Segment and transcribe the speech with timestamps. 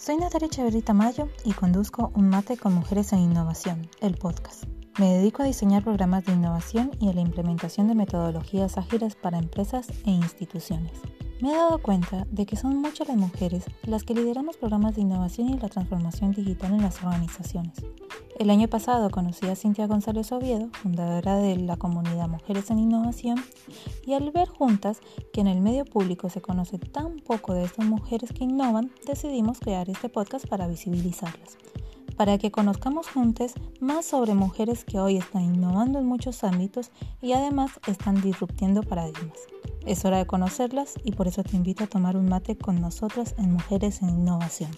[0.00, 4.64] Soy Natalia Echeverrita Mayo y conduzco Un Mate con Mujeres en Innovación, el podcast.
[4.98, 9.36] Me dedico a diseñar programas de innovación y a la implementación de metodologías ágiles para
[9.36, 10.92] empresas e instituciones.
[11.42, 15.02] Me he dado cuenta de que son muchas las mujeres las que lideramos programas de
[15.02, 17.74] innovación y la transformación digital en las organizaciones.
[18.40, 23.36] El año pasado conocí a Cintia González Oviedo, fundadora de la comunidad Mujeres en Innovación,
[24.06, 25.00] y al ver juntas
[25.34, 29.60] que en el medio público se conoce tan poco de estas mujeres que innovan, decidimos
[29.60, 31.58] crear este podcast para visibilizarlas
[32.16, 36.90] para que conozcamos juntos más sobre mujeres que hoy están innovando en muchos ámbitos
[37.22, 39.38] y además están disruptiendo paradigmas.
[39.86, 43.34] Es hora de conocerlas y por eso te invito a tomar un mate con nosotras
[43.38, 44.70] en Mujeres en Innovación.